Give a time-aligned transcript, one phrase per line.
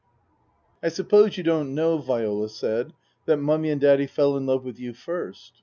[0.81, 2.93] I suppose you don't know," she said,"
[3.27, 5.51] that Mummy and Daddy fell in love with you first